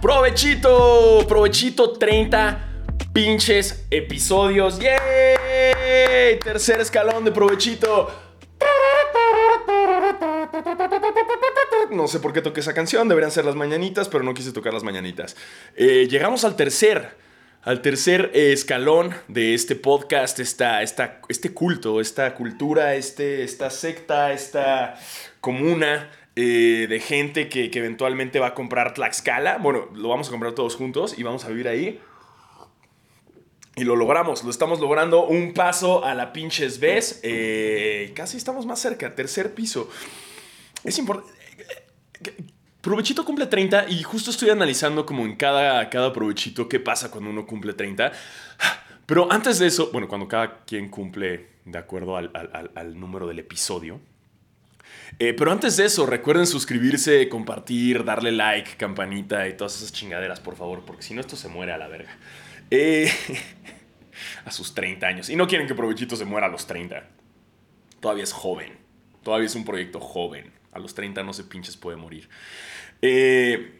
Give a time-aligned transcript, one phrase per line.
[0.00, 4.78] Provechito, provechito 30 pinches episodios.
[4.78, 6.38] ¡Yay!
[6.38, 8.08] Tercer escalón de provechito.
[11.90, 14.72] No sé por qué toqué esa canción, deberían ser las mañanitas, pero no quise tocar
[14.72, 15.36] las mañanitas.
[15.74, 17.16] Eh, llegamos al tercer,
[17.62, 23.68] al tercer eh, escalón de este podcast, esta, esta, este culto, esta cultura, este, esta
[23.70, 24.94] secta, esta
[25.40, 26.08] comuna
[26.40, 29.58] eh, de gente que, eventualmente va a comprar Tlaxcala.
[29.58, 32.00] Bueno, lo vamos a comprar todos juntos y vamos a vivir ahí.
[33.74, 35.26] Y lo logramos, lo estamos logrando.
[35.26, 37.18] Un paso a la pinches vez.
[37.24, 39.90] Eh, casi estamos más cerca, tercer piso.
[40.84, 41.32] Es importante.
[42.82, 47.30] Provechito cumple 30 y justo estoy analizando como en cada, cada provechito qué pasa cuando
[47.30, 48.12] uno cumple 30.
[49.06, 54.00] Pero antes de eso, bueno, cuando cada quien cumple de acuerdo al número del episodio,
[55.18, 60.40] eh, pero antes de eso, recuerden suscribirse, compartir, darle like, campanita y todas esas chingaderas,
[60.40, 62.16] por favor, porque si no esto se muere a la verga.
[62.70, 63.10] Eh,
[64.44, 65.30] a sus 30 años.
[65.30, 67.04] Y no quieren que Provechito se muera a los 30.
[68.00, 68.72] Todavía es joven.
[69.22, 70.52] Todavía es un proyecto joven.
[70.72, 72.28] A los 30 no se pinches puede morir.
[73.02, 73.77] Eh,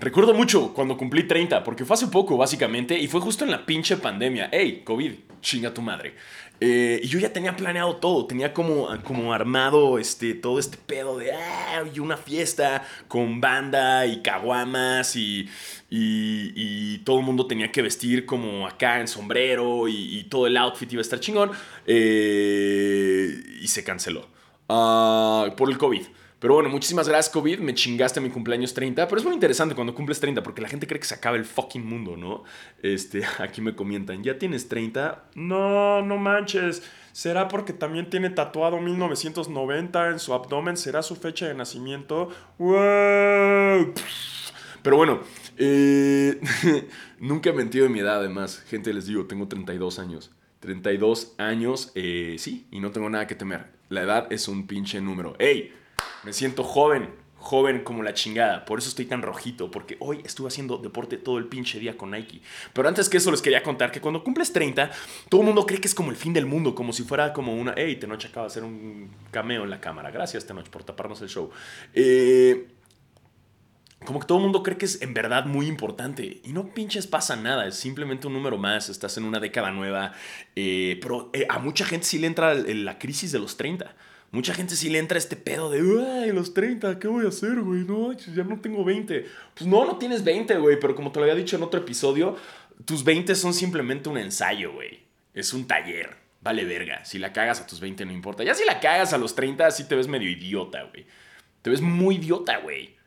[0.00, 3.64] recuerdo mucho cuando cumplí 30, porque fue hace poco, básicamente, y fue justo en la
[3.64, 4.48] pinche pandemia.
[4.52, 5.12] ¡Ey, COVID!
[5.40, 6.14] Chinga tu madre.
[6.60, 11.16] Eh, y yo ya tenía planeado todo, tenía como, como armado este, todo este pedo
[11.16, 15.48] de ah, y una fiesta con banda y caguamas y,
[15.88, 20.92] y, todo el mundo tenía que vestir como acá en sombrero y, todo el outfit
[20.92, 21.52] iba a estar chingón.
[21.86, 24.28] Eh, y se canceló
[24.68, 26.02] uh, por el COVID.
[26.38, 27.58] Pero bueno, muchísimas gracias, COVID.
[27.58, 29.08] Me chingaste mi cumpleaños 30.
[29.08, 31.44] Pero es muy interesante cuando cumples 30 porque la gente cree que se acaba el
[31.44, 32.44] fucking mundo, ¿no?
[32.82, 35.30] Este, aquí me comentan, ¿ya tienes 30?
[35.34, 36.82] No, no manches.
[37.12, 40.76] ¿Será porque también tiene tatuado 1990 en su abdomen?
[40.76, 42.28] ¿Será su fecha de nacimiento?
[42.58, 43.92] ¡Wow!
[44.82, 45.20] Pero bueno,
[45.56, 46.40] eh,
[47.18, 48.60] nunca he mentido de mi edad, además.
[48.68, 50.30] Gente, les digo, tengo 32 años.
[50.60, 53.66] 32 años, eh, sí, y no tengo nada que temer.
[53.88, 55.34] La edad es un pinche número.
[55.40, 55.72] ¡Ey!
[56.24, 58.64] Me siento joven, joven como la chingada.
[58.64, 62.10] Por eso estoy tan rojito, porque hoy estuve haciendo deporte todo el pinche día con
[62.10, 62.42] Nike.
[62.72, 64.90] Pero antes que eso les quería contar que cuando cumples 30,
[65.28, 67.54] todo el mundo cree que es como el fin del mundo, como si fuera como
[67.54, 70.10] una, hey, Tenoch acaba de hacer un cameo en la cámara.
[70.10, 71.50] Gracias, Tenoch, por taparnos el show.
[71.94, 72.68] Eh,
[74.04, 76.40] como que todo el mundo cree que es en verdad muy importante.
[76.44, 80.12] Y no pinches pasa nada, es simplemente un número más, estás en una década nueva.
[80.56, 83.96] Eh, pero eh, a mucha gente sí le entra la crisis de los 30
[84.30, 85.80] mucha gente sí le entra este pedo de,
[86.22, 87.84] ay, los 30, ¿qué voy a hacer, güey?
[87.84, 89.26] No, ya no tengo 20.
[89.54, 92.36] Pues no, no tienes 20, güey, pero como te lo había dicho en otro episodio,
[92.84, 95.00] tus 20 son simplemente un ensayo, güey.
[95.34, 96.16] Es un taller.
[96.40, 97.04] Vale verga.
[97.04, 98.44] Si la cagas a tus 20 no importa.
[98.44, 101.06] Ya si la cagas a los 30, sí te ves medio idiota, güey.
[101.62, 102.97] Te ves muy idiota, güey.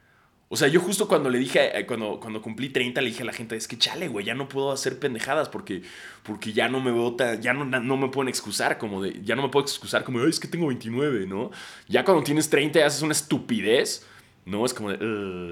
[0.54, 3.26] O sea, yo justo cuando le dije, eh, cuando, cuando cumplí 30, le dije a
[3.26, 5.82] la gente, es que chale, güey, ya no puedo hacer pendejadas porque,
[6.24, 9.44] porque ya no me veo ya no, no me pueden excusar como de, ya no
[9.44, 11.52] me puedo excusar como, Ay, es que tengo 29, ¿no?
[11.88, 14.06] Ya cuando tienes 30 haces una estupidez,
[14.46, 14.66] ¿no?
[14.66, 14.98] Es como de,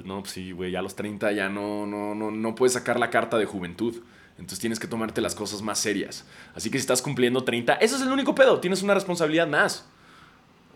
[0.04, 3.00] no, pues sí, güey, ya a los 30 ya no, no, no, no puedes sacar
[3.00, 3.96] la carta de juventud.
[4.32, 6.26] Entonces tienes que tomarte las cosas más serias.
[6.56, 9.88] Así que si estás cumpliendo 30, ese es el único pedo, tienes una responsabilidad más.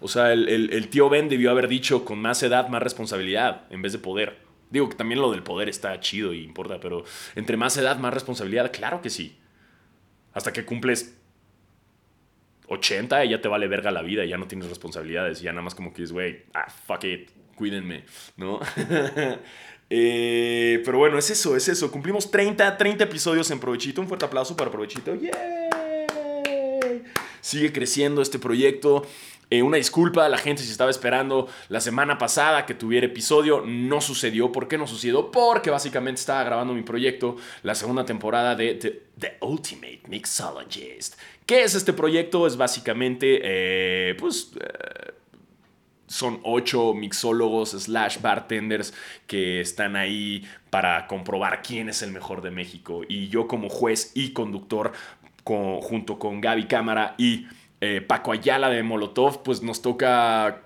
[0.04, 3.94] O sea, el, tío Ben debió haber dicho con más edad, más responsabilidad, en vez
[3.94, 4.38] de poder.
[4.70, 7.06] Digo que también lo del poder está chido y importa, pero
[7.36, 9.38] entre más edad, más responsabilidad, claro que sí.
[10.34, 11.18] Hasta que cumples
[12.68, 15.74] 80 y ya te vale verga la vida, ya no tienes responsabilidades, ya nada más
[15.74, 18.04] como que es, güey, ah, fuck it, cuídenme,
[18.36, 18.60] ¿no?
[19.96, 21.92] Eh, pero bueno, es eso, es eso.
[21.92, 24.02] Cumplimos 30, 30 episodios en Provechito.
[24.02, 25.14] Un fuerte aplauso para Provechito.
[25.14, 25.34] ¡Yay!
[27.42, 29.06] Sigue creciendo este proyecto.
[29.50, 33.64] Eh, una disculpa a la gente si estaba esperando la semana pasada que tuviera episodio.
[33.66, 34.52] No sucedió.
[34.52, 35.32] ¿Por qué no sucedió?
[35.32, 38.76] Porque básicamente estaba grabando mi proyecto, la segunda temporada de
[39.20, 41.20] The, Ultimate Mixologist.
[41.46, 42.48] ¿Qué es este proyecto?
[42.48, 44.52] Es básicamente, eh, pues...
[44.60, 45.14] Eh,
[46.14, 48.94] son ocho mixólogos slash bartenders
[49.26, 53.02] que están ahí para comprobar quién es el mejor de México.
[53.08, 54.92] Y yo como juez y conductor,
[55.44, 57.48] junto con Gaby Cámara y
[57.86, 60.62] eh, Paco Ayala de Molotov, pues nos toca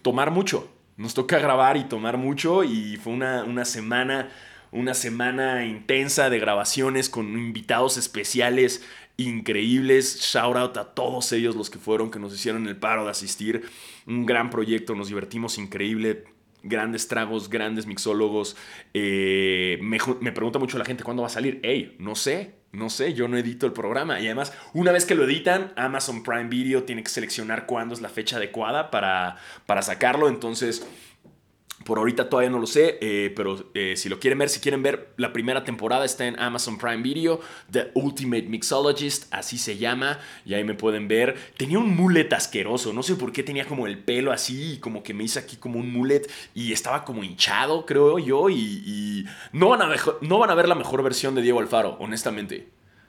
[0.00, 0.66] tomar mucho.
[0.96, 4.30] Nos toca grabar y tomar mucho y fue una, una semana
[4.70, 8.82] una semana intensa de grabaciones con invitados especiales
[9.18, 10.20] increíbles.
[10.22, 13.68] Shout out a todos ellos los que fueron, que nos hicieron el paro de asistir.
[14.06, 16.24] Un gran proyecto, nos divertimos increíble.
[16.62, 18.56] Grandes tragos, grandes mixólogos.
[18.94, 21.60] Eh, me, me pregunta mucho la gente cuándo va a salir.
[21.62, 24.18] Hey, no sé, no sé, yo no edito el programa.
[24.20, 28.00] Y además, una vez que lo editan, Amazon Prime Video tiene que seleccionar cuándo es
[28.00, 29.36] la fecha adecuada para,
[29.66, 30.28] para sacarlo.
[30.28, 30.86] Entonces,
[31.84, 34.82] Por ahorita todavía no lo sé, eh, pero eh, si lo quieren ver, si quieren
[34.82, 37.40] ver, la primera temporada está en Amazon Prime Video,
[37.70, 41.36] The Ultimate Mixologist, así se llama, y ahí me pueden ver.
[41.56, 45.14] Tenía un mullet asqueroso, no sé por qué tenía como el pelo así, como que
[45.14, 49.82] me hice aquí como un mullet, y estaba como hinchado, creo yo, y, no, van
[49.82, 52.68] a no van a ver la mejor versión de Diego Alfaro, honestamente.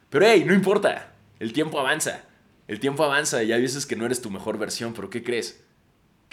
[0.09, 2.23] Pero hey, no importa, el tiempo avanza,
[2.67, 5.63] el tiempo avanza, y hay veces que no eres tu mejor versión, pero ¿qué crees?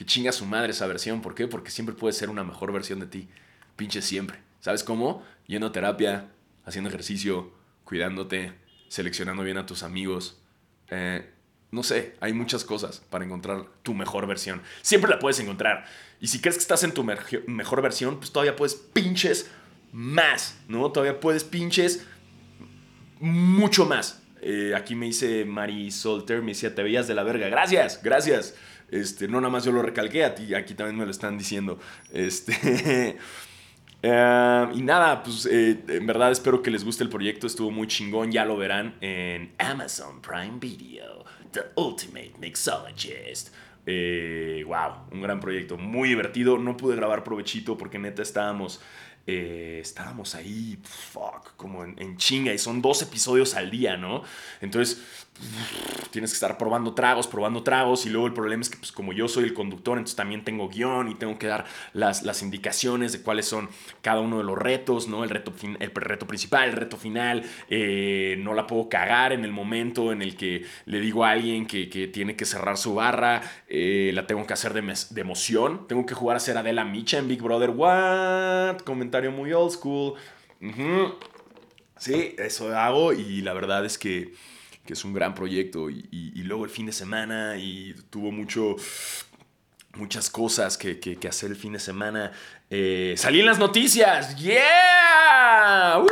[0.00, 1.20] Que chinga su madre esa versión.
[1.20, 1.46] ¿Por qué?
[1.46, 3.28] Porque siempre puede ser una mejor versión de ti.
[3.76, 4.38] Pinche siempre.
[4.60, 5.22] ¿Sabes cómo?
[5.46, 6.30] Yendo a terapia,
[6.64, 7.52] haciendo ejercicio,
[7.84, 8.54] cuidándote,
[8.88, 10.40] seleccionando bien a tus amigos.
[10.88, 11.30] Eh,
[11.70, 14.62] no sé, hay muchas cosas para encontrar tu mejor versión.
[14.80, 15.84] Siempre la puedes encontrar.
[16.18, 19.50] Y si crees que estás en tu mejor versión, pues todavía puedes pinches
[19.92, 20.90] más, ¿no?
[20.92, 22.06] Todavía puedes pinches
[23.18, 24.22] mucho más.
[24.40, 27.50] Eh, aquí me dice Mari Solter, me decía, te veías de la verga.
[27.50, 28.54] Gracias, gracias.
[28.90, 31.78] Este, no nada más yo lo recalqué, a ti, aquí también me lo están diciendo.
[32.12, 33.16] Este,
[34.02, 37.86] eh, y nada, pues eh, en verdad espero que les guste el proyecto, estuvo muy
[37.86, 43.50] chingón, ya lo verán en Amazon Prime Video, The Ultimate Mixologist.
[43.50, 44.64] wow, eh,
[45.12, 46.58] un gran proyecto, muy divertido.
[46.58, 48.80] No pude grabar provechito porque neta estábamos
[49.26, 54.24] estábamos ahí, fuck, como en, en, chinga, y son dos episodios al día, ¿no?
[54.60, 55.28] Entonces,
[56.10, 59.12] tienes que estar probando tragos, probando tragos, y luego el problema es que pues como
[59.12, 63.12] yo soy el conductor, entonces también tengo guion y tengo que dar las, las indicaciones
[63.12, 63.68] de cuáles son
[64.02, 65.24] cada uno de los retos, ¿no?
[65.24, 69.52] El reto, el reto principal, el reto final, eh, no la puedo cagar en el
[69.52, 71.80] momento en el que le digo a alguien que,
[72.12, 76.14] tiene que cerrar su barra, eh, la tengo que hacer de, de, emoción, tengo que
[76.14, 78.78] jugar a ser Adela Micha en Big Brother, what?
[78.78, 80.14] Comentario muy old school.
[82.00, 84.32] Sí, eso hago y la verdad es que
[84.90, 88.74] que es un gran proyecto, y, luego el fin de semana, y tuvo mucho,
[89.94, 92.32] muchas cosas que, hacer el fin de semana.
[92.70, 96.02] Eh, salí en las noticias, ¡yeah!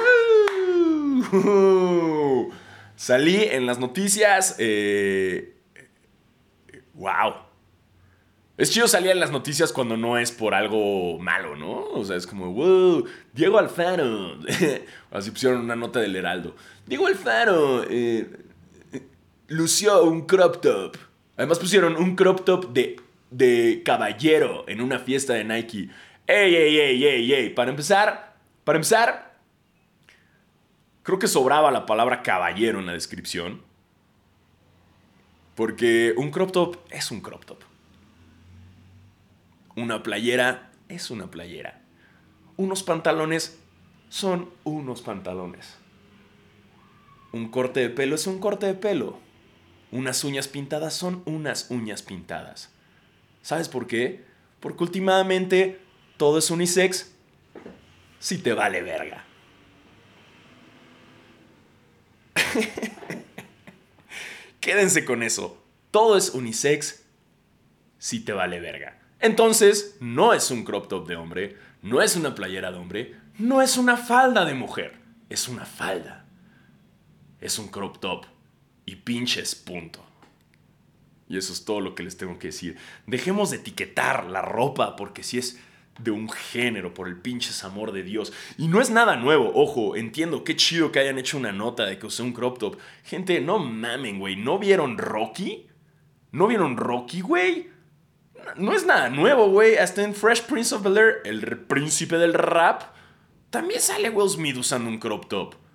[2.95, 5.57] Salí en las noticias, eh,
[6.95, 7.35] ¡wow!
[8.57, 11.81] Es chido salir en las noticias cuando no es por algo malo, ¿no?
[11.95, 14.39] O sea, es como, wow, Diego Alfaro.
[15.11, 16.55] Así pusieron una nota del Heraldo.
[16.87, 18.48] Diego Alfaro, eh,
[19.49, 20.97] lució un crop top.
[21.37, 23.00] Además pusieron un crop top de,
[23.31, 25.91] de caballero en una fiesta de Nike.
[26.27, 27.50] ¡Ey, ey, ey, ey, ey!
[27.50, 29.39] Para empezar, para empezar,
[31.03, 33.62] creo que sobraba la palabra caballero en la descripción.
[35.55, 37.62] Porque un crop top es un crop top.
[39.75, 41.81] Una playera es una playera.
[42.56, 43.59] Unos pantalones
[44.09, 45.79] son unos pantalones.
[47.33, 49.19] Un corte de pelo es un corte de pelo.
[49.90, 52.70] Unas uñas pintadas son unas uñas pintadas.
[53.43, 54.25] ¿Sabes por qué?
[54.61, 55.81] Porque últimamente
[56.17, 57.12] todo es unisex
[58.19, 59.25] si te vale verga.
[64.61, 65.62] Quédense con eso.
[65.90, 67.02] Todo es unisex
[67.99, 69.00] si te vale verga.
[69.20, 73.62] Entonces, no es un crop top de hombre, no es una playera de hombre, no
[73.62, 74.99] es una falda de mujer,
[75.31, 76.26] es una falda.
[77.40, 78.26] Es un crop top
[78.88, 80.02] y pinches punto.
[81.29, 82.79] Y eso es todo lo que les tengo que decir.
[83.06, 85.61] Dejemos de etiquetar la ropa porque si es
[85.99, 88.33] de un género, por el pinches amor de Dios.
[88.57, 91.99] Y no es nada nuevo, ojo, entiendo, qué chido que hayan hecho una nota de
[91.99, 92.78] que usé un crop top.
[93.04, 95.66] Gente, no mamen, güey, ¿no vieron Rocky?
[96.33, 97.68] ¿No vieron Rocky, güey?
[98.57, 99.76] No es nada nuevo, güey.
[99.76, 102.85] Hasta en Fresh Prince of Bel Air, el príncipe del rap,
[103.50, 105.68] también sale Will Smith usando un crop top.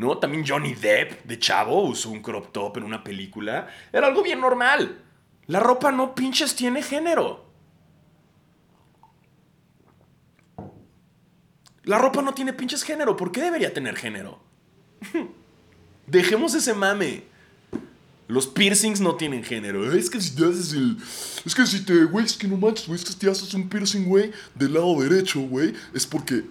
[0.00, 0.16] ¿No?
[0.18, 3.68] También Johnny Depp, de chavo, usó un crop top en una película.
[3.92, 4.98] Era algo bien normal.
[5.46, 7.44] La ropa no pinches tiene género.
[11.84, 13.16] La ropa no tiene pinches género.
[13.16, 14.40] ¿Por qué debería tener género?
[16.06, 17.24] Dejemos ese mame.
[18.26, 19.92] Los piercings no tienen género.
[19.92, 20.96] Es que si te haces el.
[21.44, 22.04] Es que si te.
[22.04, 22.98] Güey, es que no manches, güey.
[22.98, 25.74] Es que si te haces un piercing, güey, del lado derecho, güey.
[25.92, 26.44] Es porque.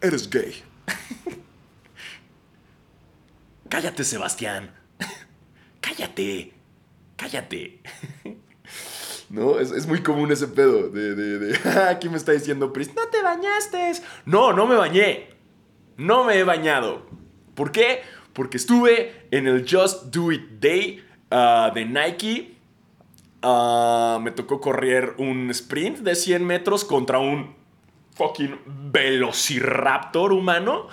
[0.00, 0.62] Eres gay.
[3.68, 4.70] Cállate, Sebastián.
[5.80, 6.52] Cállate.
[7.16, 7.80] Cállate.
[9.30, 13.08] No, es, muy común ese pedo de, de, de aquí me está diciendo Pris, no
[13.08, 13.92] te bañaste.
[14.26, 15.28] No, no me bañé.
[15.96, 17.06] No me he bañado.
[17.54, 18.02] ¿Por qué?
[18.32, 22.56] Porque estuve en el Just Do It Day ah, de Nike.
[23.42, 27.54] Ah, me tocó correr un sprint de 100 metros contra un
[28.14, 28.58] fucking
[28.92, 30.88] velociraptor humano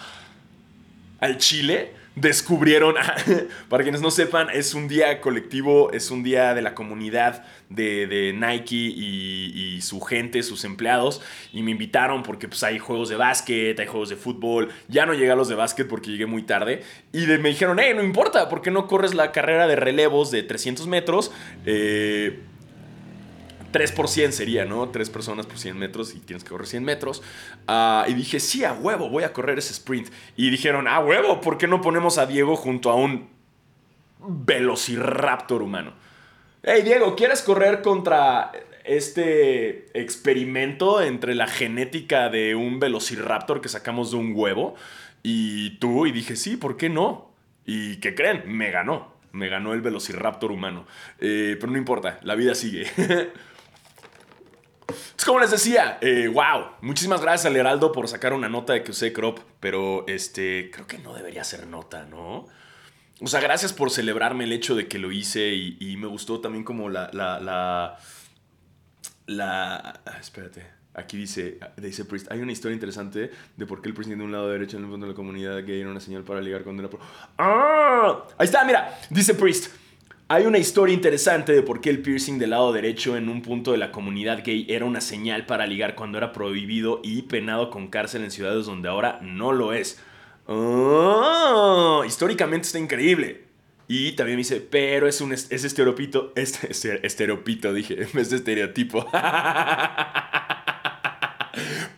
[1.19, 1.95] al Chile.
[2.15, 2.95] Descubrieron,
[3.69, 8.33] para quienes no sepan, es un día colectivo, es un día de la comunidad de,
[8.35, 13.79] Nike y, su gente, sus empleados, y me invitaron porque pues hay juegos de básquet,
[13.79, 16.83] hay juegos de fútbol, ya no llegué a los de básquet porque llegué muy tarde,
[17.13, 20.43] y me dijeron, hey, no importa, ¿por qué no corres la carrera de relevos de
[20.43, 21.31] 300 metros?
[21.65, 22.39] Eh,
[23.71, 24.89] 3 por 100 sería, ¿no?
[24.89, 27.23] 3 personas por 100 metros y tienes que correr 100 metros.
[27.67, 30.09] Ah, y dije, sí, a huevo, voy a correr ese sprint.
[30.35, 33.29] Y dijeron, a huevo, ¿por qué no ponemos a Diego junto a un
[34.19, 35.93] velociraptor humano?
[36.63, 38.51] Hey, Diego, ¿quieres correr contra
[38.83, 44.75] este experimento entre la genética de un velociraptor que sacamos de un huevo
[45.23, 46.05] y tú?
[46.05, 47.31] Y dije, sí, ¿por qué no?
[47.65, 48.43] ¿Y qué creen?
[48.45, 49.11] Me ganó.
[49.31, 50.85] Me ganó el velociraptor humano.
[51.19, 52.85] Eh, pero no importa, la vida sigue.
[55.17, 58.83] Es como les decía, eh, wow, muchísimas gracias al Heraldo por sacar una nota de
[58.83, 62.47] que usé crop, pero este, creo que no debería ser nota, ¿no?
[63.23, 66.63] O sea, gracias por celebrarme el hecho de que lo hice y, me gustó también
[66.63, 67.97] como la, la, la,
[69.27, 73.93] la, ah, espérate, aquí dice, dice Priest, hay una historia interesante de por qué el
[73.93, 76.23] presidente de un lado derecho en el fondo de la comunidad gay era una señal
[76.23, 76.99] para ligar con pro...
[77.37, 78.23] ¡Ah!
[78.39, 79.71] Ahí está, mira, dice Priest.
[80.33, 83.73] Hay una historia interesante de por qué el piercing del lado derecho en un punto
[83.73, 87.89] de la comunidad gay era una señal para ligar cuando era prohibido y penado con
[87.89, 89.99] cárcel en ciudades donde ahora no lo es.
[90.47, 93.43] Oh, históricamente está increíble.
[93.89, 99.05] Y también me dice, pero es un es estereopito, este, estereopito dije, de estereotipo.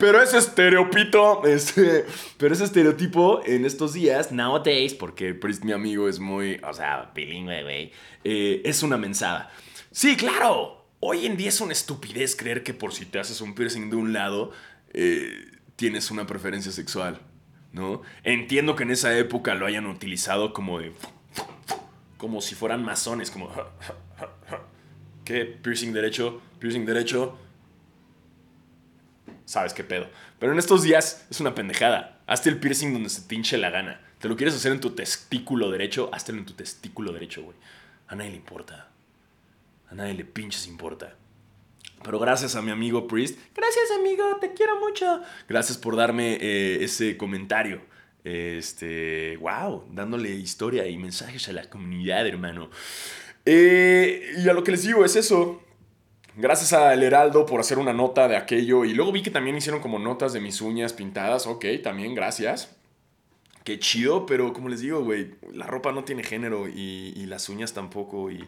[0.03, 2.05] Pero ese estereopito, este,
[2.37, 7.63] pero ese estereotipo en estos días, nowadays, porque mi amigo es muy, o sea, bilingüe,
[7.63, 7.91] güey,
[8.25, 9.49] eh, es una mensada.
[9.91, 13.55] Sí, claro, hoy en día es una estupidez creer que por si te haces un
[13.55, 14.51] piercing de un lado,
[14.91, 17.21] eh, tienes una preferencia sexual,
[17.71, 18.01] ¿no?
[18.25, 20.91] Entiendo que en esa época lo hayan utilizado como de...
[22.17, 23.49] Como si fueran masones, como...
[25.23, 25.45] ¿Qué?
[25.45, 27.37] Piercing derecho, piercing derecho,
[29.45, 30.07] sabes qué pedo.
[30.39, 32.21] Pero en estos días es una pendejada.
[32.27, 34.01] Hazte el piercing donde se te la gana.
[34.19, 36.09] ¿Te lo quieres hacer en tu testículo derecho?
[36.13, 37.57] Háztelo en tu testículo derecho, güey.
[38.07, 38.89] A nadie le importa.
[39.89, 41.15] A nadie le pinches importa.
[42.03, 43.37] Pero gracias a mi amigo Priest.
[43.55, 44.37] Gracias, amigo.
[44.39, 45.21] Te quiero mucho.
[45.47, 47.81] Gracias por darme eh, ese comentario.
[48.23, 52.69] Este, wow, dándole historia y mensajes a la comunidad, hermano.
[53.45, 55.61] Eh, y a lo que les digo es eso.
[56.35, 58.85] Gracias al Heraldo por hacer una nota de aquello.
[58.85, 61.45] Y luego vi que también hicieron como notas de mis uñas pintadas.
[61.45, 62.75] Ok, también gracias.
[63.63, 67.73] Qué chido, pero como les digo, güey, la ropa no tiene género y, las uñas
[67.73, 68.31] tampoco.
[68.31, 68.47] Y,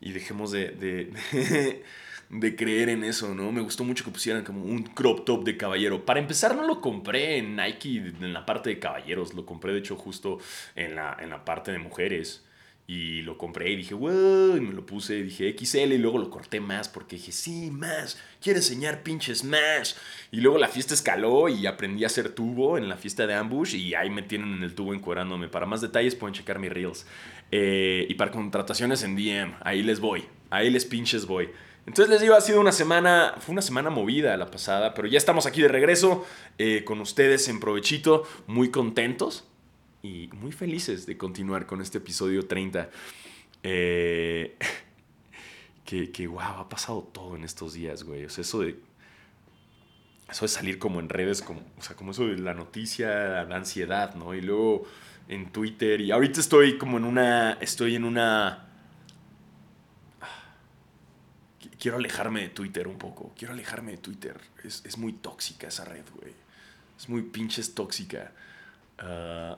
[0.00, 1.82] dejemos de, de,
[2.30, 3.52] de, creer en eso, ¿no?
[3.52, 6.04] Me gustó mucho que pusieran como un crop top de caballero.
[6.04, 9.34] Para empezar, no lo compré en Nike en la parte de caballeros.
[9.34, 10.38] Lo compré, de hecho, justo
[10.74, 12.44] en la, en la parte de mujeres.
[12.92, 16.28] Y lo compré y dije, wow, y me lo puse dije XL y luego lo
[16.28, 19.96] corté más porque dije, sí, más, quiero enseñar pinches más.
[20.32, 23.76] Y luego la fiesta escaló y aprendí a hacer tubo en la fiesta de Ambush
[23.76, 25.46] y ahí me tienen en el tubo encuerándome.
[25.46, 27.06] Para más detalles pueden checar mis reels.
[27.52, 31.48] Eh, y para contrataciones en DM, ahí les voy, ahí les pinches voy.
[31.86, 35.16] Entonces les digo, ha sido una semana, fue una semana movida la pasada, pero ya
[35.16, 36.26] estamos aquí de regreso
[36.58, 39.44] eh, con ustedes en provechito, muy contentos
[40.02, 42.90] y muy felices de continuar con este episodio 30.
[43.62, 44.56] Eh,
[45.84, 48.24] que, que, wow, ha pasado todo en estos días, güey.
[48.24, 48.78] O sea, eso de.
[50.30, 53.56] Eso de salir como en redes, como, o sea, como eso de la noticia, la
[53.56, 54.32] ansiedad, ¿no?
[54.32, 54.86] Y luego
[55.28, 56.00] en Twitter.
[56.00, 57.52] Y ahorita estoy como en una.
[57.54, 58.68] Estoy en una.
[61.78, 63.34] Quiero alejarme de Twitter un poco.
[63.36, 64.40] Quiero alejarme de Twitter.
[64.64, 66.32] Es, es muy tóxica esa red, güey.
[66.96, 68.32] Es muy pinches tóxica.
[69.02, 69.56] Uh,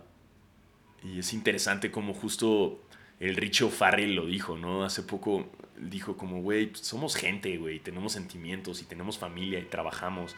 [1.04, 2.80] y es interesante como justo
[3.20, 4.84] el Richo Farrell lo dijo, ¿no?
[4.84, 10.34] Hace poco dijo como, güey, somos gente, güey, tenemos sentimientos y tenemos familia y trabajamos.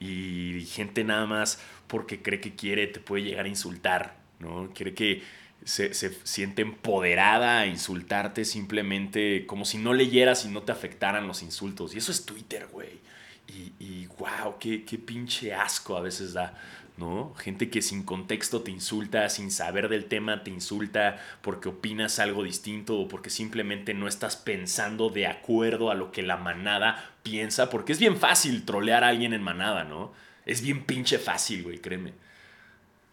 [0.00, 4.70] Y gente nada más porque cree que quiere te puede llegar a insultar, ¿no?
[4.74, 5.22] Quiere que
[5.64, 11.26] se, se siente empoderada a insultarte simplemente como si no leyeras y no te afectaran
[11.26, 11.94] los insultos.
[11.94, 13.00] Y eso es Twitter, güey.
[13.46, 16.54] Y, y wow, qué, qué pinche asco a veces da.
[16.96, 17.34] ¿No?
[17.34, 22.44] Gente que sin contexto te insulta, sin saber del tema te insulta porque opinas algo
[22.44, 27.70] distinto o porque simplemente no estás pensando de acuerdo a lo que la manada piensa,
[27.70, 30.12] porque es bien fácil trolear a alguien en manada, ¿no?
[30.46, 32.12] Es bien pinche fácil, güey, créeme.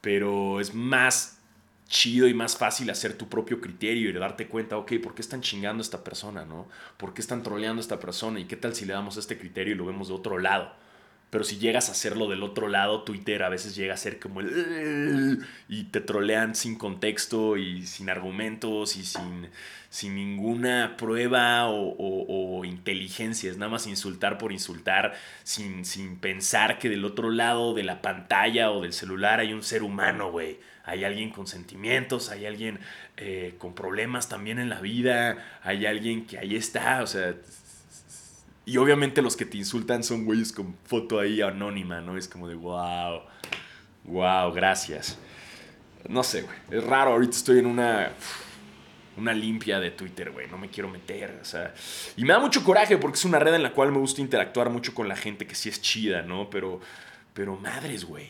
[0.02, 1.40] Pero es más
[1.88, 5.42] chido y más fácil hacer tu propio criterio y darte cuenta, ok, ¿por qué están
[5.42, 6.68] chingando a esta persona, no?
[6.98, 8.40] ¿Por qué están troleando a esta persona?
[8.40, 10.72] ¿Y qué tal si le damos este criterio y lo vemos de otro lado?
[11.32, 14.42] Pero si llegas a hacerlo del otro lado, Twitter a veces llega a ser como
[14.42, 15.40] el...
[15.70, 19.48] y te trolean sin contexto y sin argumentos y sin,
[19.90, 23.50] sin ninguna prueba o, inteligencia.
[23.50, 28.02] Es nada más insultar por insultar, sin, sin pensar que del otro lado de la
[28.02, 30.60] pantalla o del celular hay un ser humano, güey.
[30.84, 32.80] Hay alguien con sentimientos, hay alguien
[33.16, 37.36] eh, con problemas también en la vida, hay alguien que ahí está, o sea
[38.66, 42.18] y obviamente los que te insultan son güeyes con foto ahí anónima, ¿no?
[42.18, 43.22] Es como de, wow,
[44.04, 45.18] wow, gracias.
[46.08, 46.58] No sé, güey.
[46.70, 48.12] Es raro, ahorita estoy en una,
[49.18, 50.48] una limpia de Twitter, güey.
[50.48, 51.74] No me quiero meter, o sea.
[52.16, 54.70] Y me da mucho coraje porque es una red en la cual me gusta interactuar
[54.70, 56.50] mucho con la gente que sí es chida, ¿no?
[56.50, 56.80] Pero,
[57.34, 58.30] pero madres, güey.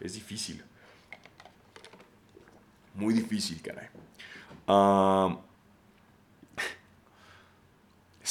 [0.00, 0.62] Es difícil.
[2.94, 3.88] Muy difícil, caray.
[4.68, 5.38] Ah...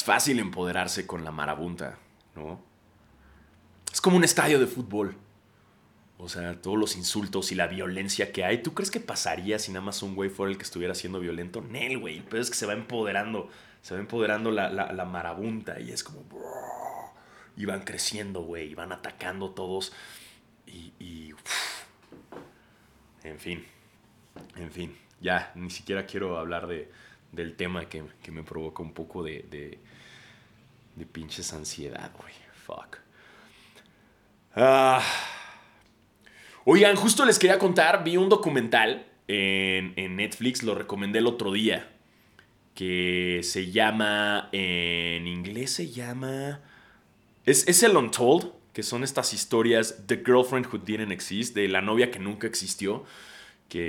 [0.06, 1.98] Fácil empoderarse con la marabunta,
[2.36, 2.62] ¿no?
[3.92, 5.16] Es como un estadio de fútbol.
[6.20, 8.62] O sea, todos los insultos y la violencia que hay.
[8.62, 11.62] ¿Tú crees que pasaría si nada más un güey fuera el que estuviera siendo violento?
[11.62, 12.22] Nel, güey.
[12.30, 13.50] Pero es que se va empoderando.
[13.82, 16.24] Se va empoderando la, marabunta y es como.
[17.58, 18.74] y van creciendo, güey.
[18.74, 19.92] Y van atacando todos.
[20.68, 21.34] Y.
[23.24, 23.66] en fin.
[24.56, 24.96] En fin.
[25.20, 26.92] Ya, ni siquiera quiero hablar de,
[27.32, 29.46] del tema que, me provoca un poco de,
[30.96, 32.34] de, pinches ansiedad, güey.
[32.66, 32.98] Fuck.
[34.56, 35.04] Ah.
[36.64, 41.92] Oigan, justo les quería contar, vi un documental en, Netflix, lo recomendé el otro día,
[42.74, 46.62] que se llama, en inglés se llama...
[47.46, 51.82] Es, es el Untold, que son estas historias, The Girlfriend Who Didn't Exist, de la
[51.82, 53.06] novia que nunca existió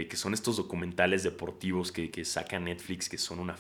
[0.09, 3.57] que, son estos documentales deportivos que, que, saca Netflix, que son una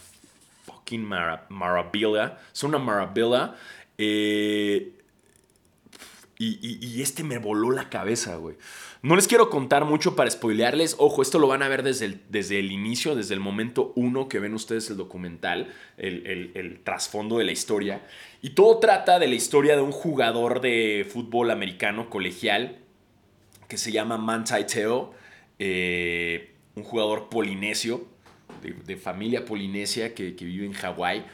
[0.65, 2.39] fucking maravilla.
[2.53, 3.55] Son una maravilla.
[3.97, 4.93] Eh,
[6.39, 8.57] y, este me voló la cabeza, güey.
[9.03, 10.97] No les quiero contar mucho para spoilearles.
[10.99, 14.29] Ojo, esto lo van a ver desde el, desde el inicio, desde el momento uno
[14.29, 18.05] que ven ustedes el documental, el, el trasfondo de la historia.
[18.43, 22.79] Y todo trata de la historia de un jugador de fútbol americano colegial
[23.69, 25.15] que se llama Manti Teo
[25.59, 28.07] eh, un jugador polinesio,
[28.63, 31.25] de, familia polinesia que, vive en Hawái,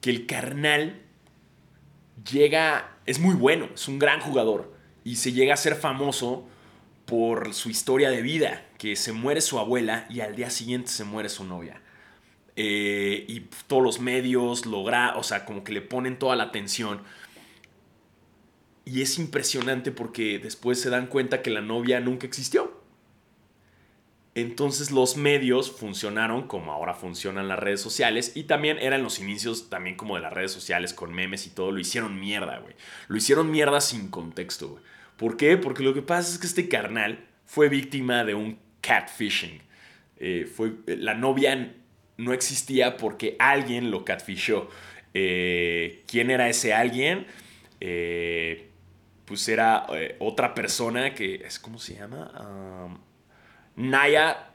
[0.00, 1.00] que el carnal
[2.30, 6.46] llega, es muy bueno, es un gran jugador y se llega a ser famoso
[7.06, 11.04] por su historia de vida, que se muere su abuela y al día siguiente se
[11.04, 11.80] muere su novia.
[12.56, 17.02] Eh, y todos los medios logra, o sea, como que le ponen toda la atención
[18.90, 22.80] y es impresionante porque después se dan cuenta que la novia nunca existió.
[24.34, 29.70] Entonces los medios funcionaron como ahora funcionan las redes sociales y también eran los inicios
[29.70, 32.74] también como de las redes sociales con memes y todo, lo hicieron mierda, güey.
[33.06, 34.82] Lo hicieron mierda sin contexto, güey.
[35.16, 35.56] ¿Por qué?
[35.56, 39.60] Porque lo que pasa es que este carnal fue víctima de un catfishing.
[40.16, 41.74] Eh, fue, la novia
[42.16, 44.68] no existía porque alguien lo catfishó.
[45.14, 47.26] Eh, ¿Quién era ese alguien?
[47.80, 48.69] Eh,
[49.30, 52.98] pues era eh, otra persona que es, ¿cómo se llama?
[53.76, 54.50] Naya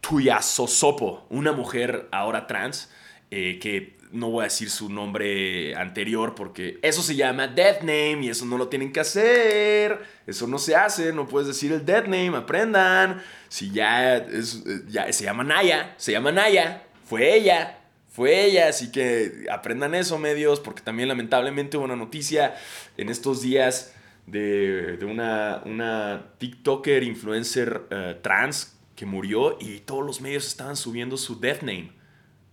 [0.00, 2.90] Tuyasosopo, una mujer ahora trans,
[3.30, 8.20] eh, que no voy a decir su nombre anterior porque eso se llama death name
[8.22, 10.02] y eso no lo tienen que hacer.
[10.26, 13.22] Eso no se hace, no puedes decir el death name, aprendan.
[13.50, 17.83] Si ya, es, eh, ya se llama Naya, se llama Naya, fue ella
[18.14, 22.54] fue ella, así que aprendan eso medios, porque también lamentablemente hubo una noticia
[22.96, 23.92] en estos días
[24.28, 31.16] de, una, una, TikToker, influencer eh, trans que murió y todos los medios estaban subiendo
[31.16, 31.90] su death name.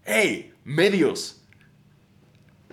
[0.04, 0.52] ¡Hey!
[0.64, 1.44] Medios.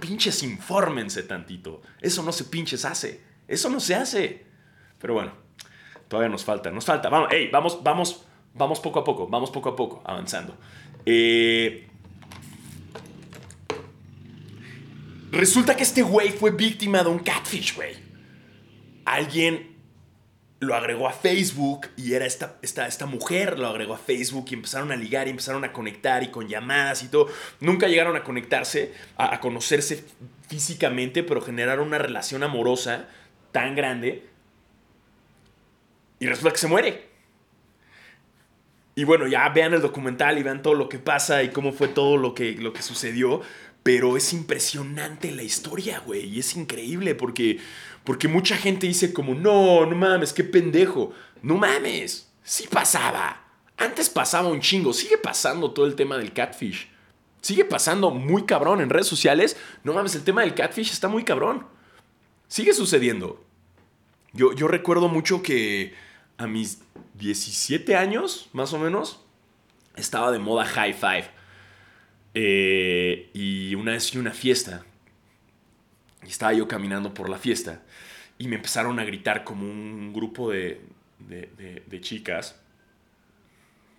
[0.01, 1.83] Pinches infórmense tantito.
[2.01, 3.21] Eso no se pinches hace.
[3.47, 4.47] Eso no se hace.
[4.99, 5.33] Pero bueno,
[6.09, 7.11] todavía nos falta, nos falta.
[7.11, 8.25] Vamos, hey, vamos, vamos,
[8.55, 10.57] vamos poco a poco, vamos poco a poco, avanzando.
[11.05, 11.88] Eh,
[15.31, 17.97] Resulta que este güey fue víctima de un catfish, güey.
[19.05, 19.79] Alguien
[20.61, 24.55] lo agregó a Facebook y era esta, esta, esta mujer, lo agregó a Facebook y
[24.55, 27.29] empezaron a ligar y empezaron a conectar y con llamadas y todo.
[27.61, 30.05] Nunca llegaron a conectarse, a, conocerse
[30.49, 33.09] físicamente, pero generaron una relación amorosa
[33.53, 34.27] tan grande.
[36.19, 37.09] Y resulta que se muere.
[38.97, 41.87] Y bueno, ya vean el documental y vean todo lo que pasa y cómo fue
[41.87, 43.43] todo lo que, lo que sucedió.
[43.89, 46.27] Pero es impresionante la historia, güey.
[46.27, 47.59] Y es increíble porque,
[48.05, 51.15] porque mucha gente dice como, no, no mames, qué pendejo.
[51.41, 53.47] No mames, sí pasaba.
[53.79, 54.93] Antes pasaba un chingo.
[54.93, 56.91] Sigue pasando todo el tema del catfish.
[57.41, 59.57] Sigue pasando muy cabrón en redes sociales.
[59.85, 61.67] No mames, el tema del catfish está muy cabrón.
[62.47, 63.43] Sigue sucediendo.
[64.35, 65.95] Yo, yo recuerdo mucho que
[66.37, 66.83] a mis
[67.15, 69.21] 17 años, más o menos,
[69.97, 71.38] estaba de moda high five.
[72.41, 74.85] Eh, y una vez fui a una fiesta.
[76.23, 77.83] Y estaba yo caminando por la fiesta.
[78.39, 80.81] Y me empezaron a gritar como un grupo de,
[81.19, 82.55] de, chicas.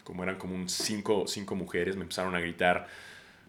[0.05, 1.97] Como eran como un cinco, cinco mujeres.
[1.97, 2.87] Me empezaron a gritar.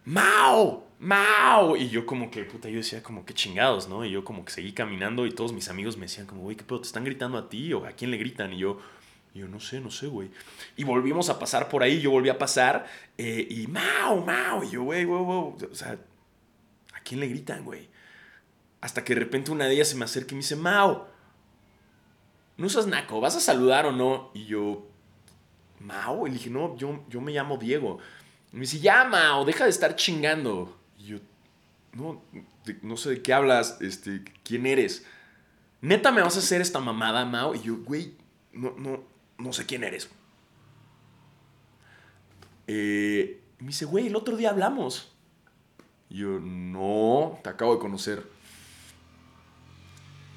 [0.03, 0.85] ¡Mao!
[0.99, 1.77] ¡Mao!
[1.77, 4.03] Y yo como que, puta, yo decía como que chingados, ¿no?
[4.03, 6.65] Y yo como que seguí caminando y todos mis amigos me decían como, güey, ¿qué
[6.65, 6.81] pedo?
[6.81, 8.51] ¿Te están gritando a ti o a quién le gritan?
[8.51, 8.81] Y yo,
[9.33, 10.29] yo no sé, no sé, güey.
[10.75, 12.85] Y volvimos a pasar por ahí, yo volví a pasar
[13.17, 14.23] eh, y ¡Mao!
[14.25, 14.63] ¡Mao!
[14.63, 15.71] Y yo, güey, güey, güey.
[15.71, 15.97] O sea,
[16.93, 17.89] ¿a quién le gritan, güey?
[18.81, 21.07] Hasta que de repente una de ellas se me acerca y me dice, Mao,
[22.57, 24.31] no seas naco, ¿vas a saludar o no?
[24.33, 24.87] Y yo,
[25.79, 27.99] Mao, y le dije, no, yo, yo me llamo Diego.
[28.51, 30.77] Y me dice, ya, Mao, deja de estar chingando.
[30.97, 31.19] Y yo,
[31.93, 32.21] no,
[32.81, 35.05] no sé de qué hablas, este, ¿quién eres?
[35.79, 37.55] Neta, ¿me vas a hacer esta mamada, Mao?
[37.55, 38.15] Y yo, güey,
[38.51, 39.10] no, no,
[39.41, 40.09] no sé quién eres.
[42.67, 45.11] Eh, me dice, güey, el otro día hablamos.
[46.09, 48.23] Y yo, no, te acabo de conocer.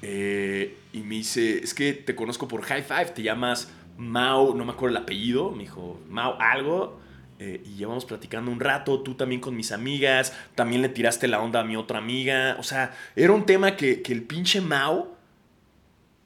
[0.01, 4.65] Eh, y me dice, es que te conozco por High Five, te llamas Mao, no
[4.65, 6.99] me acuerdo el apellido, me dijo, Mao algo.
[7.37, 11.41] Eh, y llevamos platicando un rato, tú también con mis amigas, también le tiraste la
[11.41, 12.55] onda a mi otra amiga.
[12.59, 15.14] O sea, era un tema que, que el pinche Mao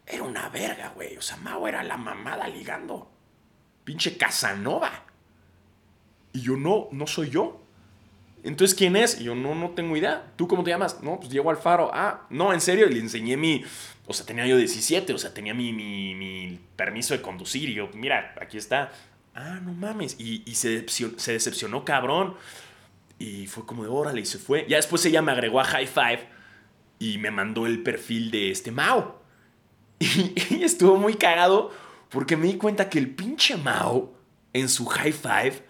[0.10, 1.16] era una verga, güey.
[1.18, 3.12] O sea, Mao era la mamada ligando.
[3.84, 5.06] Pinche Casanova.
[6.34, 7.62] Y yo no, no soy yo.
[8.44, 9.22] Entonces, ¿quién es?
[9.22, 10.32] Y yo no, no tengo idea.
[10.36, 11.04] ¿Tú cómo te llamas?
[11.04, 11.92] No, pues Diego Alfaro.
[11.94, 12.88] Ah, no, en serio.
[12.88, 13.64] Le enseñé mi.
[14.08, 17.70] O sea, tenía yo 17, o sea, tenía mi, mi, mi permiso de conducir.
[17.70, 18.92] Y yo, mira, aquí está.
[19.36, 20.16] Ah, no mames.
[20.20, 22.36] Y, y se, se, decepcionó, cabrón.
[23.20, 24.66] Y fue como de órale y se fue.
[24.68, 26.28] Ya después ella me agregó a High Five
[26.98, 29.19] y me mandó el perfil de este Mao.
[30.50, 31.72] Y, estuvo muy cagado
[32.10, 34.14] porque me di cuenta que el pinche Mao
[34.54, 35.64] en su High Five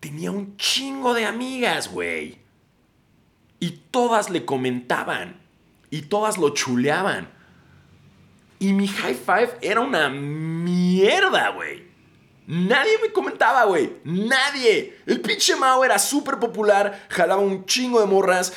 [0.00, 2.38] tenía un chingo de amigas, güey.
[3.58, 5.40] Y todas le comentaban.
[5.90, 7.30] Y todas lo chuleaban.
[8.58, 11.84] Y mi high five era una mierda, güey.
[12.46, 13.96] Nadie me comentaba, güey.
[14.04, 14.98] Nadie.
[15.06, 18.52] El pinche Mao era súper popular, jalaba un chingo de morras.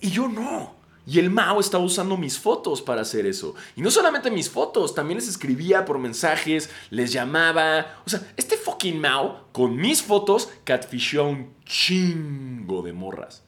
[0.00, 0.73] Y yo no.
[1.06, 3.54] Y el Mao estaba usando mis fotos para hacer eso.
[3.76, 8.02] Y no solamente mis fotos, también les escribía por mensajes, les llamaba.
[8.06, 13.44] O sea, este fucking Mao, con mis fotos, catfishó a un chingo de morras.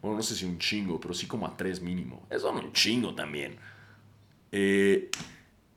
[0.00, 2.26] Bueno, no sé si un chingo, pero sí como a tres mínimo.
[2.30, 3.58] Eso un chingo también.
[4.52, 5.10] Eh,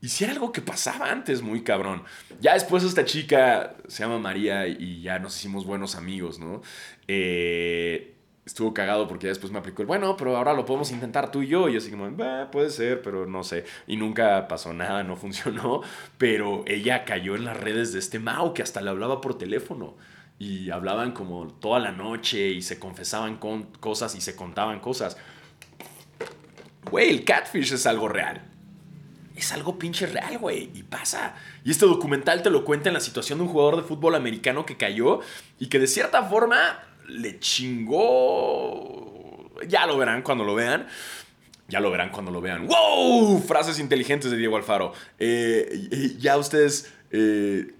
[0.00, 2.04] y si era algo que pasaba antes, muy cabrón.
[2.40, 6.62] Ya después esta chica se llama María y ya nos hicimos buenos amigos, ¿no?
[7.08, 8.17] Eh,
[8.48, 11.42] estuvo cagado porque ya después me aplicó el, bueno, pero ahora lo podemos intentar tú
[11.42, 11.68] y yo.
[11.68, 12.10] Y así como,
[12.50, 13.64] puede ser, pero no sé.
[13.86, 15.82] Y nunca pasó nada, no funcionó.
[16.16, 19.96] Pero ella cayó en las redes de este Mao que hasta le hablaba por teléfono.
[20.38, 25.18] Y hablaban como toda la noche y se confesaban con cosas y se contaban cosas.
[26.90, 28.42] Güey, el catfish es algo real.
[29.36, 30.70] Es algo pinche real, güey.
[30.74, 31.34] Y pasa.
[31.64, 34.64] Y este documental te lo cuenta en la situación de un jugador de fútbol americano
[34.64, 35.20] que cayó
[35.58, 39.08] y que de cierta forma le chingó.
[39.66, 40.86] Ya lo verán cuando lo vean.
[41.68, 42.66] Ya lo verán cuando lo vean.
[42.66, 43.42] ¡Wow!
[43.42, 44.92] Frases inteligentes de Diego Alfaro.
[45.18, 47.74] Eh, ya ustedes eh,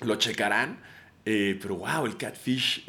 [0.00, 0.80] lo checarán.
[1.24, 2.84] Eh, pero wow, el catfish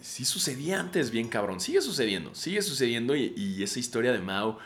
[0.00, 1.60] sí sucedía antes, bien cabrón.
[1.60, 3.14] Sigue sucediendo, sigue sucediendo.
[3.16, 4.58] Y, esa historia de Mao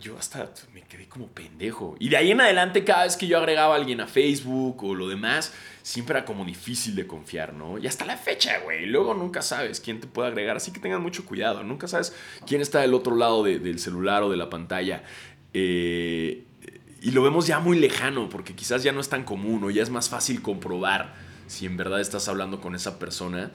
[0.00, 1.96] yo hasta me quedé como pendejo.
[1.98, 4.94] Y de ahí en adelante, cada vez que yo agregaba a alguien a Facebook o
[4.94, 7.78] lo demás, siempre era como difícil de confiar, ¿no?
[7.78, 8.86] Y hasta la fecha, güey.
[8.86, 10.56] Luego nunca sabes quién te puede agregar.
[10.56, 11.62] Así que tengan mucho cuidado.
[11.62, 12.14] Nunca sabes
[12.46, 15.04] quién está del otro lado del celular o de la pantalla.
[15.54, 16.44] Eh,
[17.00, 19.82] y lo vemos ya muy lejano, porque quizás ya no es tan común o ya
[19.82, 21.14] es más fácil comprobar
[21.46, 23.52] si en verdad estás hablando con esa persona.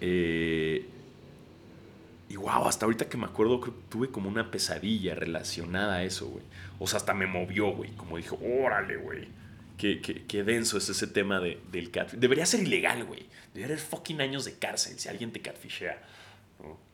[0.00, 0.86] Eh,
[2.34, 6.02] y wow, hasta ahorita que me acuerdo, creo que tuve como una pesadilla relacionada a
[6.02, 6.42] eso, güey.
[6.80, 7.92] O sea, hasta me movió, güey.
[7.92, 9.28] Como dijo, órale, güey.
[9.78, 12.18] Qué, qué, denso es ese tema de, del catfish.
[12.18, 13.28] Debería ser ilegal, güey.
[13.52, 16.02] Debería haber fucking años de cárcel si alguien te catfishea.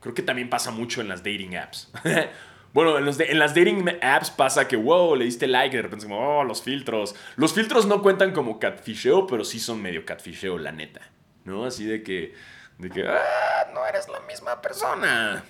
[0.01, 1.91] Creo que también pasa mucho en las dating apps.
[2.75, 5.83] bueno, en, los en, las dating apps pasa que, wow, le diste like y de
[5.83, 7.15] repente como, oh, los filtros.
[7.37, 11.01] Los filtros no cuentan como catfisheo, pero sí son medio catfisheo, la neta.
[11.47, 11.65] ¿No?
[11.65, 12.35] Así de que
[12.81, 15.45] de que, ah, no eres la misma persona.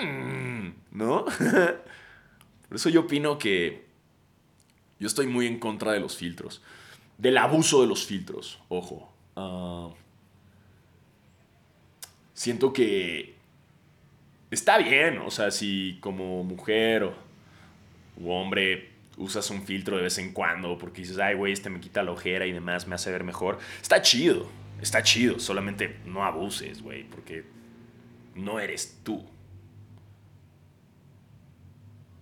[0.00, 1.24] Hmm, ¿No?
[2.68, 3.86] Por eso yo opino que
[4.98, 6.62] yo estoy muy en contra de los filtros.
[7.18, 9.12] Del abuso de los filtros, ojo.
[9.36, 9.90] Ah,
[12.34, 13.36] siento que
[14.50, 17.14] está bien, o sea, si como mujer o
[18.18, 21.80] u hombre usas un filtro de vez en cuando porque dices, ay, güey, este me
[21.80, 24.46] quita la ojera y demás, me hace ver mejor, está chido,
[24.80, 27.44] está chido, solamente no abuses, güey, porque
[28.34, 29.24] no eres tú.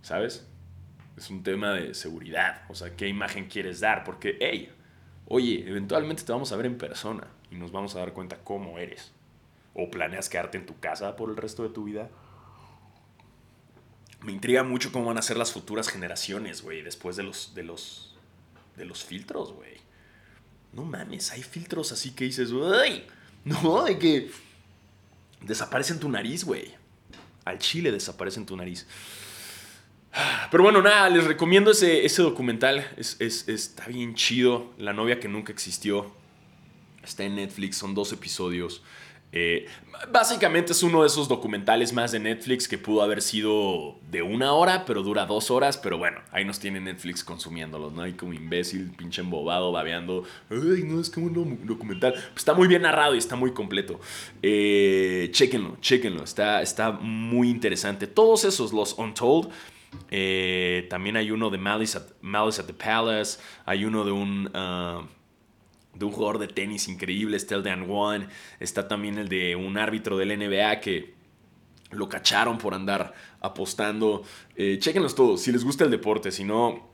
[0.03, 0.47] ¿Sabes?
[1.17, 4.05] Es un tema de seguridad, o sea, ¿qué imagen quieres dar?
[4.05, 4.73] Porque, hey,
[5.27, 8.79] oye, eventualmente te vamos a ver en persona y nos vamos a dar cuenta cómo
[8.79, 9.13] eres.
[9.75, 12.11] ¿O planeas quedarte en tu casa por el resto de tu vida?
[14.23, 17.63] Me intriga mucho cómo van a ser las futuras generaciones, güey, después de los, de
[17.63, 18.17] los,
[18.77, 19.84] de los filtros, güey.
[20.75, 23.05] No mames, hay filtros así que dices, uy,
[23.45, 24.31] no, de que
[25.41, 26.75] desaparece en tu nariz, güey.
[27.45, 28.87] Al chile desaparece en tu nariz.
[30.51, 32.89] Pero bueno, nada, les recomiendo ese, ese documental.
[32.97, 34.73] Es, está bien chido.
[34.79, 36.15] La novia que nunca existió.
[37.03, 38.83] Está en Netflix, son dos episodios.
[39.37, 39.67] Eh,
[40.13, 44.53] básicamente es uno de esos documentales más de Netflix que pudo haber sido de una
[44.53, 45.77] hora, pero dura dos horas.
[45.77, 48.03] Pero bueno, ahí nos tiene Netflix consumiéndolos, ¿no?
[48.03, 50.23] Hay como imbécil, pinche embobado, babeando.
[50.51, 52.13] Ay, no, es como un documental.
[52.13, 53.99] Pues está muy bien narrado y está muy completo.
[54.41, 56.23] Eh, chéquenlo, chéquenlo.
[56.23, 58.07] Está, está muy interesante.
[58.07, 59.51] Todos esos, los Untold.
[60.11, 63.41] Eh, también hay uno de Malice at, the Palace.
[63.67, 64.47] Hay uno de un.
[64.55, 65.09] Uh,
[65.95, 68.29] de un jugador de tenis increíble, está el de One,
[68.61, 71.15] está también el de un árbitro del NBA que
[71.91, 74.23] lo cacharon por andar apostando.
[74.57, 76.89] Eh, chequenlos todos, si les gusta el deporte, si no,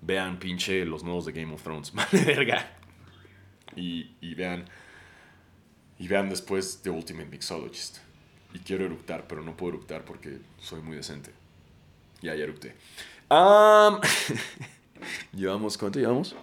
[0.00, 2.72] vean pinche los nuevos de Game of Thrones, vale verga.
[3.74, 4.64] Y, y, vean,
[5.98, 7.98] y vean después The Ultimate Mixologist.
[8.54, 11.32] Y quiero eructar, pero no puedo eructar porque soy muy decente.
[12.22, 12.74] Ya, ya eructé.
[15.34, 16.34] llevamos, ¿cuánto llevamos?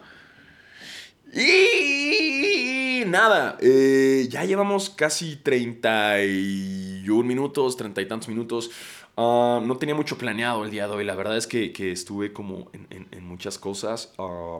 [1.36, 8.70] Y nada, eh, ya llevamos casi 31 minutos, 30 y tantos minutos.
[9.18, 11.06] Ah, no tenía mucho planeado el día de hoy.
[11.06, 14.14] La verdad es que, estuve como en, muchas cosas.
[14.20, 14.60] Ah,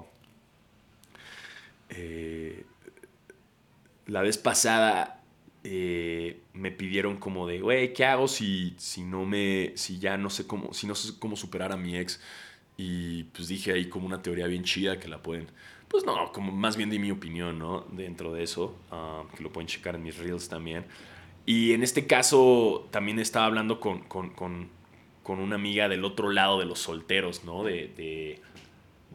[1.90, 2.66] eh,
[4.08, 5.22] la vez pasada
[5.64, 10.32] eh, me pidieron como de, güey, ¿qué hago si, si no me, si ya no
[10.32, 12.20] sé cómo, si no sé cómo superar a mi ex?
[12.78, 15.52] Y pues dije ahí como una teoría bien chida que la pueden
[15.94, 17.86] pues no, como más bien di mi opinión, ¿no?
[17.92, 20.86] Dentro de eso, ah, que lo pueden checar en mis reels también.
[21.46, 24.70] Y en este caso también estaba hablando con, con, con,
[25.22, 27.64] con una amiga del otro lado de los solteros, ¿no?
[27.64, 28.42] De, de,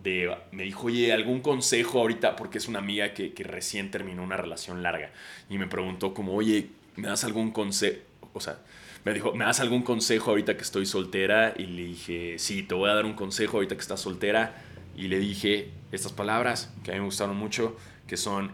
[0.04, 4.22] de, me dijo, oye, algún consejo ahorita, porque es una amiga que, que recién terminó
[4.22, 5.10] una relación larga.
[5.50, 7.98] Y me preguntó como, oye, ¿me das algún consejo?
[8.34, 8.60] O sea,
[9.04, 11.54] me dijo, ¿me das algún consejo ahorita que estoy soltera?
[11.58, 14.62] Y le dije, sí, te voy a dar un consejo ahorita que estás soltera
[14.98, 17.76] y le dije estas palabras que a mí me gustaron mucho,
[18.08, 18.50] que son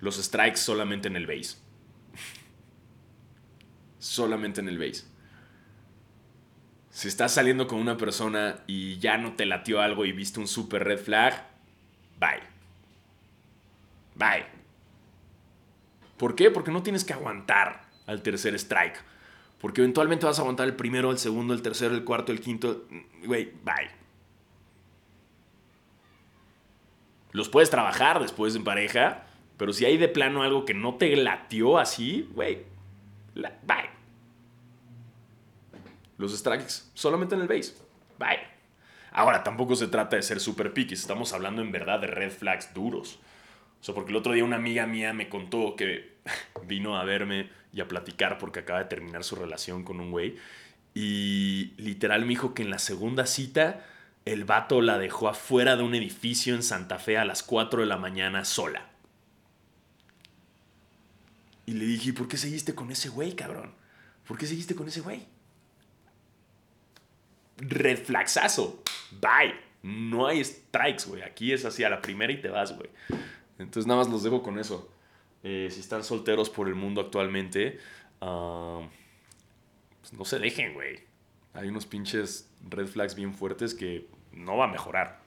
[0.00, 1.56] los strikes solamente en el base.
[3.98, 5.04] solamente en el base.
[6.90, 10.46] Si estás saliendo con una persona y ya no te latió algo y viste un
[10.46, 11.44] super red flag,
[12.20, 12.40] bye.
[14.14, 14.46] Bye.
[16.16, 16.52] ¿Por qué?
[16.52, 19.02] Porque no tienes que aguantar al tercer strike.
[19.60, 22.86] Porque eventualmente vas a aguantar el primero, el segundo, el tercero, el cuarto, el quinto.
[23.24, 24.03] Güey, bye.
[27.34, 29.24] Los puedes trabajar después en pareja,
[29.56, 32.62] pero si hay de plano algo que no te latió así, güey,
[33.34, 33.90] bye.
[36.16, 37.74] Los strikes solamente en el base.
[38.20, 38.38] Bye.
[39.10, 42.72] Ahora, tampoco se trata de ser super picky, estamos hablando en verdad de red flags
[42.72, 43.18] duros.
[43.80, 46.18] O sea, porque el otro día una amiga mía me contó que
[46.68, 50.36] vino a verme y a platicar porque acaba de terminar su relación con un güey.
[50.94, 53.84] Y literal me dijo que en la segunda cita
[54.24, 57.86] el vato la dejó afuera de un edificio en Santa Fe a las 4 de
[57.86, 58.90] la mañana sola.
[61.66, 63.74] Y le dije, ¿por qué seguiste con ese güey, cabrón?
[64.26, 65.26] ¿Por qué seguiste con ese güey?
[67.58, 68.82] Red flaxazo.
[69.20, 69.54] Bye.
[69.82, 71.22] No hay strikes, güey.
[71.22, 72.88] Aquí es así a la primera y te vas, güey.
[73.58, 74.90] Entonces nada más los dejo con eso.
[75.42, 77.78] Eh, si están solteros por el mundo actualmente,
[78.22, 78.80] ah,
[80.00, 81.00] pues no se dejen, güey.
[81.54, 85.20] Hay unos pinches red flags bien fuertes que no va a mejorar.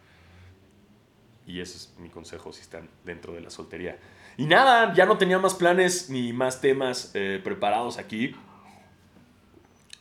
[1.46, 3.98] Y ese es mi consejo si están dentro de la soltería.
[4.36, 8.36] Y nada, ya no tenía más planes ni más temas eh, preparados aquí.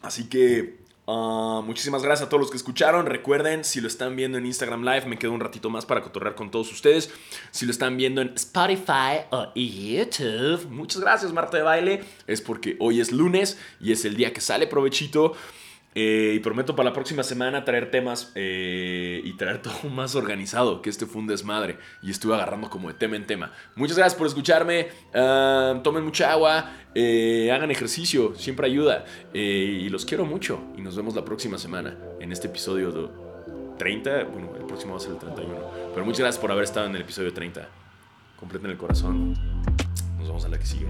[0.03, 3.07] Así que ah, muchísimas gracias a todos los que escucharon.
[3.07, 6.35] Recuerden, si lo están viendo en Instagram Live, me quedo un ratito más para cotorrear
[6.35, 7.13] con todos ustedes.
[7.53, 12.05] Si lo están viendo en Spotify o YouTube, muchas gracias Marta de Baile.
[12.27, 15.37] Es porque hoy es lunes y es el día que sale provechito.
[15.99, 20.83] Eh, y prometo para la próxima semana traer temas eh, y traer todo más organizado,
[20.83, 21.79] que este fue un desmadre.
[22.03, 23.53] Y estuve agarrando como de tema en tema.
[23.75, 24.89] Muchas gracias por escucharme.
[25.15, 26.71] Ah, tomen mucha agua.
[26.95, 28.35] Eh, hagan ejercicio.
[28.37, 29.07] Siempre ayuda.
[29.33, 30.61] y los quiero mucho.
[30.77, 33.09] Y nos vemos la próxima semana en este episodio de
[33.79, 34.25] 30.
[34.25, 35.55] Bueno, el próximo va a ser el 31.
[35.95, 37.67] Pero muchas gracias por haber estado en el episodio 30.
[38.39, 39.33] Completen el corazón.
[40.19, 40.89] Nos vemos a la que sigue.